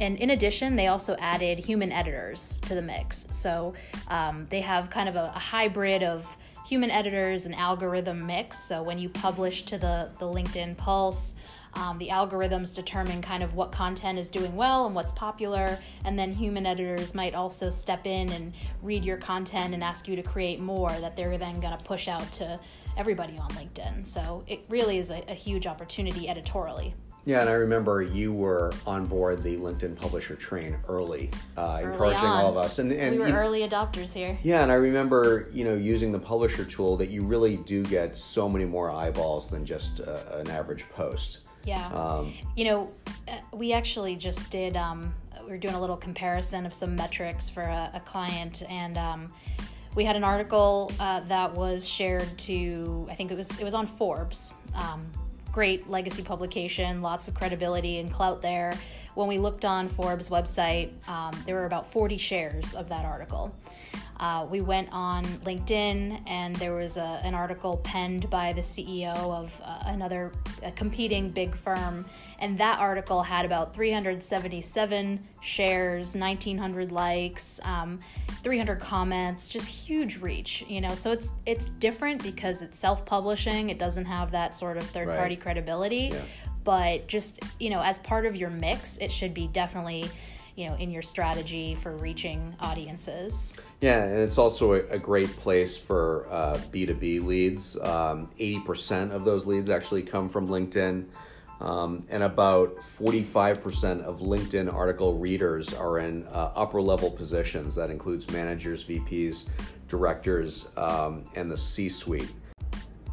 and 0.01 0.17
in 0.17 0.31
addition, 0.31 0.75
they 0.75 0.87
also 0.87 1.15
added 1.19 1.59
human 1.59 1.91
editors 1.91 2.57
to 2.63 2.73
the 2.73 2.81
mix. 2.81 3.27
So 3.31 3.73
um, 4.07 4.45
they 4.49 4.59
have 4.61 4.89
kind 4.89 5.07
of 5.07 5.15
a, 5.15 5.31
a 5.35 5.39
hybrid 5.39 6.01
of 6.01 6.35
human 6.65 6.89
editors 6.89 7.45
and 7.45 7.53
algorithm 7.53 8.25
mix. 8.25 8.59
So 8.59 8.81
when 8.81 8.97
you 8.97 9.09
publish 9.09 9.63
to 9.63 9.77
the, 9.77 10.09
the 10.17 10.25
LinkedIn 10.25 10.75
Pulse, 10.75 11.35
um, 11.75 11.99
the 11.99 12.09
algorithms 12.09 12.73
determine 12.73 13.21
kind 13.21 13.43
of 13.43 13.53
what 13.53 13.71
content 13.71 14.17
is 14.17 14.27
doing 14.27 14.55
well 14.55 14.87
and 14.87 14.95
what's 14.95 15.11
popular. 15.11 15.77
And 16.03 16.17
then 16.17 16.33
human 16.33 16.65
editors 16.65 17.13
might 17.13 17.35
also 17.35 17.69
step 17.69 18.07
in 18.07 18.31
and 18.31 18.53
read 18.81 19.05
your 19.05 19.17
content 19.17 19.73
and 19.75 19.83
ask 19.83 20.07
you 20.07 20.15
to 20.15 20.23
create 20.23 20.59
more 20.59 20.89
that 20.89 21.15
they're 21.15 21.37
then 21.37 21.59
going 21.59 21.77
to 21.77 21.83
push 21.83 22.07
out 22.07 22.29
to 22.33 22.59
everybody 22.97 23.37
on 23.37 23.49
LinkedIn. 23.51 24.07
So 24.07 24.43
it 24.47 24.61
really 24.67 24.97
is 24.97 25.11
a, 25.11 25.23
a 25.29 25.35
huge 25.35 25.67
opportunity 25.67 26.27
editorially. 26.27 26.95
Yeah, 27.25 27.41
and 27.41 27.49
I 27.49 27.53
remember 27.53 28.01
you 28.01 28.33
were 28.33 28.71
on 28.87 29.05
board 29.05 29.43
the 29.43 29.55
LinkedIn 29.57 29.95
Publisher 29.95 30.35
train 30.35 30.75
early, 30.87 31.29
uh, 31.55 31.81
encouraging 31.83 32.17
on. 32.17 32.43
all 32.45 32.49
of 32.49 32.57
us. 32.57 32.79
And, 32.79 32.91
and 32.91 33.11
we 33.11 33.19
were 33.19 33.27
you- 33.27 33.33
early 33.33 33.67
adopters 33.67 34.11
here. 34.11 34.37
Yeah, 34.41 34.63
and 34.63 34.71
I 34.71 34.75
remember, 34.75 35.47
you 35.53 35.63
know, 35.63 35.75
using 35.75 36.11
the 36.11 36.19
publisher 36.19 36.65
tool 36.65 36.97
that 36.97 37.09
you 37.09 37.23
really 37.23 37.57
do 37.57 37.83
get 37.83 38.17
so 38.17 38.49
many 38.49 38.65
more 38.65 38.89
eyeballs 38.89 39.49
than 39.49 39.65
just 39.65 40.01
uh, 40.01 40.19
an 40.33 40.49
average 40.49 40.83
post. 40.89 41.39
Yeah. 41.63 41.85
Um, 41.89 42.33
you 42.55 42.65
know, 42.65 42.91
uh, 43.27 43.37
we 43.53 43.71
actually 43.71 44.15
just 44.15 44.49
did, 44.49 44.75
um, 44.75 45.13
we 45.43 45.51
were 45.51 45.57
doing 45.59 45.75
a 45.75 45.79
little 45.79 45.97
comparison 45.97 46.65
of 46.65 46.73
some 46.73 46.95
metrics 46.95 47.51
for 47.51 47.61
a, 47.61 47.91
a 47.93 47.99
client, 47.99 48.63
and 48.67 48.97
um, 48.97 49.31
we 49.93 50.03
had 50.03 50.15
an 50.15 50.23
article 50.23 50.91
uh, 50.99 51.19
that 51.27 51.53
was 51.53 51.87
shared 51.87 52.35
to, 52.39 53.07
I 53.11 53.13
think 53.13 53.29
it 53.29 53.37
was, 53.37 53.59
it 53.59 53.63
was 53.63 53.75
on 53.75 53.85
Forbes. 53.85 54.55
Um, 54.73 55.05
great 55.51 55.89
legacy 55.89 56.23
publication, 56.23 57.01
lots 57.01 57.27
of 57.27 57.33
credibility 57.33 57.99
and 57.99 58.11
clout 58.11 58.41
there. 58.41 58.73
When 59.15 59.27
we 59.27 59.37
looked 59.37 59.65
on 59.65 59.89
Forbes' 59.89 60.29
website, 60.29 60.91
um, 61.09 61.33
there 61.45 61.55
were 61.55 61.65
about 61.65 61.91
40 61.91 62.17
shares 62.17 62.73
of 62.73 62.87
that 62.89 63.03
article. 63.05 63.53
Uh, 64.21 64.45
we 64.47 64.61
went 64.61 64.87
on 64.91 65.25
LinkedIn, 65.45 66.21
and 66.27 66.55
there 66.57 66.75
was 66.75 66.95
a, 66.95 67.19
an 67.23 67.33
article 67.33 67.77
penned 67.77 68.29
by 68.29 68.53
the 68.53 68.61
CEO 68.61 69.15
of 69.15 69.59
uh, 69.65 69.79
another 69.87 70.31
competing 70.75 71.31
big 71.31 71.55
firm, 71.55 72.05
and 72.37 72.55
that 72.59 72.79
article 72.79 73.23
had 73.23 73.45
about 73.45 73.73
377 73.73 75.27
shares, 75.41 76.13
1,900 76.13 76.91
likes, 76.91 77.59
um, 77.63 77.99
300 78.43 78.79
comments, 78.79 79.49
just 79.49 79.67
huge 79.67 80.17
reach. 80.17 80.63
You 80.67 80.81
know, 80.81 80.93
so 80.93 81.11
it's 81.11 81.31
it's 81.47 81.65
different 81.65 82.21
because 82.21 82.61
it's 82.61 82.77
self-publishing. 82.77 83.71
It 83.71 83.79
doesn't 83.79 84.05
have 84.05 84.29
that 84.31 84.55
sort 84.55 84.77
of 84.77 84.83
third-party 84.83 85.33
Right. 85.35 85.41
credibility, 85.41 86.11
Yeah. 86.13 86.21
but 86.63 87.07
just 87.07 87.39
you 87.59 87.71
know, 87.71 87.81
as 87.81 87.97
part 87.97 88.27
of 88.27 88.35
your 88.35 88.51
mix, 88.51 88.97
it 88.97 89.11
should 89.11 89.33
be 89.33 89.47
definitely 89.47 90.07
you 90.55 90.67
know 90.67 90.75
in 90.75 90.91
your 90.91 91.01
strategy 91.01 91.73
for 91.73 91.97
reaching 91.97 92.55
audiences. 92.59 93.55
Yeah, 93.81 94.03
and 94.03 94.19
it's 94.19 94.37
also 94.37 94.73
a, 94.73 94.99
great 94.99 95.35
place 95.37 95.75
for 95.75 96.27
uh, 96.29 96.55
B2B 96.71 97.25
leads. 97.25 97.79
Um, 97.79 98.29
80% 98.39 99.11
of 99.11 99.25
those 99.25 99.47
leads 99.47 99.71
actually 99.71 100.03
come 100.03 100.29
from 100.29 100.47
LinkedIn. 100.47 101.05
Um, 101.59 102.05
and 102.09 102.21
about 102.23 102.75
45% 102.99 104.01
of 104.03 104.19
LinkedIn 104.19 104.71
article 104.71 105.17
readers 105.17 105.73
are 105.73 105.97
in 105.99 106.27
uh, 106.27 106.51
upper 106.55 106.79
level 106.79 107.09
positions. 107.09 107.73
That 107.73 107.89
includes 107.89 108.29
managers, 108.31 108.83
VPs, 108.83 109.45
directors, 109.87 110.67
um, 110.77 111.25
and 111.35 111.49
the 111.51 111.57
C 111.57 111.89
suite. 111.89 112.31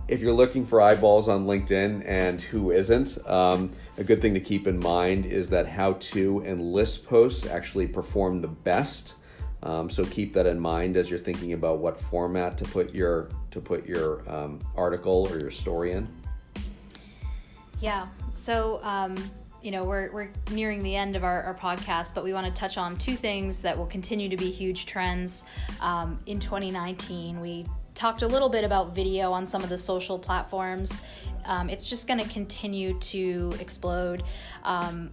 if 0.06 0.20
you're 0.20 0.32
looking 0.32 0.64
for 0.64 0.80
eyeballs 0.80 1.28
on 1.28 1.46
LinkedIn 1.46 2.02
and 2.06 2.40
who 2.40 2.72
isn't, 2.72 3.18
um, 3.26 3.70
a 3.98 4.04
good 4.04 4.22
thing 4.22 4.32
to 4.34 4.40
keep 4.40 4.66
in 4.66 4.78
mind 4.80 5.26
is 5.26 5.48
that 5.50 5.66
how 5.66 5.94
to 5.94 6.40
and 6.46 6.72
list 6.72 7.06
posts 7.06 7.46
actually 7.46 7.86
perform 7.86 8.40
the 8.40 8.48
best. 8.48 9.14
Um, 9.62 9.90
so 9.90 10.04
keep 10.04 10.32
that 10.34 10.46
in 10.46 10.58
mind 10.58 10.96
as 10.96 11.10
you're 11.10 11.18
thinking 11.18 11.52
about 11.52 11.78
what 11.78 12.00
format 12.00 12.56
to 12.58 12.64
put 12.64 12.94
your 12.94 13.28
to 13.50 13.60
put 13.60 13.86
your 13.86 14.28
um, 14.30 14.60
article 14.76 15.28
or 15.30 15.38
your 15.38 15.50
story 15.50 15.92
in. 15.92 16.08
Yeah. 17.80 18.06
So 18.32 18.80
um, 18.82 19.16
you 19.62 19.72
know 19.72 19.84
we're, 19.84 20.12
we're 20.12 20.30
nearing 20.52 20.82
the 20.82 20.94
end 20.94 21.16
of 21.16 21.24
our, 21.24 21.42
our 21.42 21.54
podcast 21.54 22.14
but 22.14 22.22
we 22.22 22.32
want 22.32 22.46
to 22.46 22.52
touch 22.52 22.78
on 22.78 22.96
two 22.96 23.16
things 23.16 23.60
that 23.62 23.76
will 23.76 23.86
continue 23.86 24.28
to 24.28 24.36
be 24.36 24.52
huge 24.52 24.86
trends 24.86 25.42
um, 25.80 26.16
in 26.26 26.38
2019 26.38 27.40
we 27.40 27.66
talked 27.98 28.22
a 28.22 28.26
little 28.28 28.48
bit 28.48 28.62
about 28.62 28.94
video 28.94 29.32
on 29.32 29.44
some 29.44 29.62
of 29.64 29.68
the 29.68 29.76
social 29.76 30.16
platforms. 30.20 31.02
Um, 31.46 31.68
it's 31.68 31.84
just 31.84 32.06
going 32.06 32.20
to 32.20 32.28
continue 32.28 32.96
to 33.00 33.52
explode. 33.58 34.22
Um, 34.62 35.10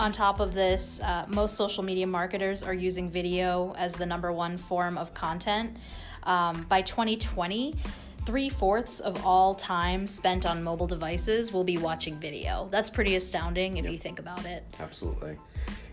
on 0.00 0.12
top 0.12 0.40
of 0.40 0.54
this, 0.54 1.00
uh, 1.00 1.24
most 1.28 1.56
social 1.56 1.82
media 1.82 2.06
marketers 2.06 2.62
are 2.62 2.74
using 2.74 3.10
video 3.10 3.74
as 3.76 3.94
the 3.94 4.06
number 4.06 4.32
one 4.32 4.56
form 4.56 4.96
of 4.96 5.12
content. 5.12 5.76
Um, 6.22 6.62
by 6.68 6.82
2020, 6.82 7.74
three 8.24 8.48
fourths 8.48 9.00
of 9.00 9.24
all 9.24 9.54
time 9.54 10.06
spent 10.06 10.46
on 10.46 10.62
mobile 10.62 10.86
devices 10.86 11.52
will 11.52 11.64
be 11.64 11.78
watching 11.78 12.16
video. 12.16 12.68
That's 12.70 12.90
pretty 12.90 13.16
astounding 13.16 13.76
if 13.78 13.84
yep. 13.84 13.92
you 13.92 13.98
think 13.98 14.18
about 14.18 14.44
it. 14.44 14.64
Absolutely. 14.78 15.36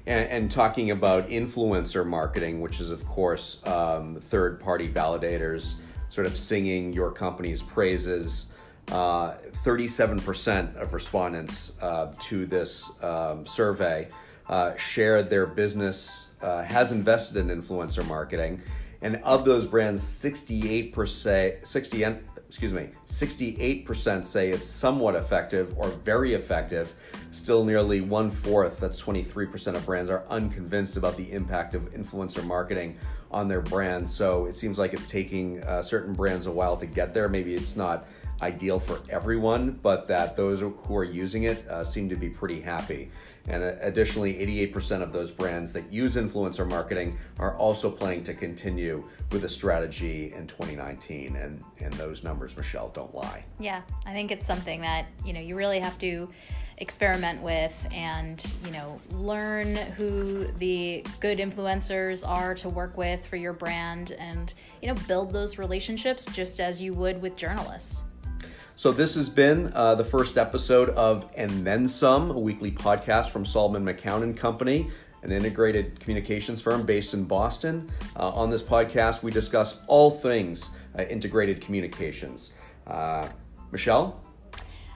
And, 0.06 0.30
and, 0.30 0.52
talking 0.52 0.92
about 0.92 1.30
influencer 1.30 2.06
marketing, 2.06 2.62
which 2.62 2.80
is, 2.80 2.92
of 2.92 3.04
course, 3.08 3.66
um, 3.66 4.18
third 4.22 4.60
party 4.60 4.88
validators 4.88 5.76
sort 6.12 6.28
of 6.28 6.38
singing 6.38 6.94
your 6.94 7.12
company's 7.12 7.64
praises. 7.64 8.52
Uh, 8.92 9.34
37% 9.64 10.76
of 10.80 10.94
respondents 10.94 11.74
uh, 11.82 12.14
to 12.22 12.46
this 12.46 12.92
um, 13.02 13.44
survey 13.44 14.08
uh, 14.48 14.76
shared 14.78 15.30
their 15.30 15.48
business 15.48 16.28
uh, 16.42 16.62
has 16.64 16.92
invested 16.92 17.38
in 17.38 17.62
influencer 17.62 18.08
marketing. 18.08 18.62
And 19.02 19.18
of 19.18 19.44
those 19.44 19.66
brands, 19.66 20.04
68%, 20.04 21.66
60, 21.68 22.06
excuse 22.48 22.74
me, 22.74 22.90
68% 23.08 24.26
say 24.26 24.50
it's 24.50 24.68
somewhat 24.68 25.16
effective 25.16 25.74
or 25.78 25.90
very 25.90 26.36
effective. 26.36 26.94
Still, 27.32 27.66
nearly 27.66 28.02
one 28.02 28.32
fourth, 28.32 28.80
that's 28.80 29.02
23% 29.02 29.76
of 29.76 29.86
brands, 29.86 30.10
are 30.10 30.24
unconvinced 30.30 30.96
about 30.96 31.18
the 31.18 31.32
impact 31.32 31.74
of 31.76 31.92
influencer 31.94 32.44
marketing 32.46 32.98
on 33.32 33.48
their 33.48 33.62
brand. 33.62 34.10
So 34.10 34.46
it 34.46 34.56
seems 34.56 34.80
like 34.80 34.94
it's 34.94 35.08
taking 35.08 35.64
uh, 35.64 35.82
certain 35.82 36.14
brands 36.14 36.46
a 36.46 36.52
while 36.52 36.78
to 36.78 36.86
get 36.86 37.14
there. 37.14 37.28
Maybe 37.28 37.54
it's 37.54 37.76
not 37.76 38.08
ideal 38.42 38.80
for 38.80 39.02
everyone, 39.10 39.80
but 39.82 40.08
that 40.08 40.36
those 40.36 40.60
who 40.60 40.96
are 40.96 41.04
using 41.04 41.44
it 41.44 41.68
uh, 41.68 41.84
seem 41.84 42.10
to 42.10 42.16
be 42.16 42.30
pretty 42.30 42.62
happy. 42.62 43.12
And 43.48 43.64
uh, 43.64 43.74
additionally, 43.82 44.34
88% 44.74 45.02
of 45.02 45.12
those 45.12 45.32
brands 45.32 45.72
that 45.74 45.92
use 45.92 46.16
influencer 46.16 46.68
marketing 46.68 47.18
are 47.40 47.56
also 47.58 47.92
planning 47.92 48.24
to 48.24 48.34
continue 48.34 49.08
with 49.32 49.44
a 49.44 49.50
strategy 49.50 50.34
in 50.34 50.48
2019. 50.48 51.36
And, 51.36 51.64
and 51.80 51.94
those 51.94 52.24
numbers, 52.24 52.58
Michelle, 52.58 52.90
don't 52.90 53.14
lie. 53.14 53.46
Yeah, 53.60 53.82
I 54.06 54.14
think 54.14 54.32
it's 54.32 54.46
something 54.46 54.82
that, 54.82 55.06
you 55.24 55.34
know, 55.34 55.40
you 55.42 55.56
really 55.56 55.80
have 55.80 55.98
to 56.00 56.30
experiment 56.78 57.42
with 57.42 57.74
and 57.92 58.52
you 58.66 58.72
know 58.72 59.00
learn 59.12 59.76
who 59.76 60.46
the 60.60 61.06
good 61.22 61.38
influencers 61.38 62.28
are 62.28 62.54
to 62.54 62.68
work 62.68 62.98
with 62.98 63.26
for 63.26 63.38
your 63.38 63.54
brand 63.54 64.12
and 64.12 64.54
you 64.82 64.90
know 64.90 64.96
build 65.08 65.32
those 65.32 65.58
relationships 65.58 66.26
just 66.26 66.60
as 66.60 66.82
you 66.82 66.94
would 66.94 67.22
with 67.22 67.38
journalists 67.38 68.02
so 68.76 68.92
this 68.92 69.16
has 69.16 69.30
been 69.30 69.72
uh, 69.74 69.96
the 69.96 70.04
first 70.04 70.38
episode 70.38 70.90
of 70.90 71.26
and 71.36 71.66
then 71.66 71.88
some 71.88 72.32
a 72.32 72.40
weekly 72.40 72.72
podcast 72.72 73.30
from 73.30 73.46
solomon 73.46 73.84
mccown 73.84 74.24
and 74.24 74.38
company 74.38 74.90
an 75.24 75.32
integrated 75.32 76.00
communications 76.00 76.62
firm 76.62 76.86
based 76.86 77.14
in 77.14 77.24
boston 77.24 77.90
uh, 78.18 78.30
on 78.30 78.50
this 78.50 78.62
podcast 78.62 79.24
we 79.24 79.32
discuss 79.32 79.80
all 79.88 80.12
things 80.12 80.72
uh, 80.98 81.04
integrated 81.04 81.62
communications 81.62 82.52
uh, 82.88 83.28
michelle 83.72 84.22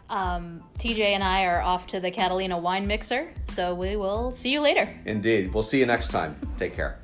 um, 0.09 0.63
TJ 0.79 1.01
and 1.01 1.23
I 1.23 1.45
are 1.45 1.61
off 1.61 1.85
to 1.87 1.99
the 1.99 2.09
Catalina 2.09 2.57
wine 2.57 2.87
mixer, 2.87 3.31
so 3.49 3.75
we 3.75 3.95
will 3.95 4.33
see 4.33 4.51
you 4.51 4.59
later. 4.59 4.91
Indeed. 5.05 5.53
We'll 5.53 5.61
see 5.61 5.77
you 5.77 5.85
next 5.85 6.09
time. 6.09 6.35
Take 6.57 6.75
care. 6.75 6.98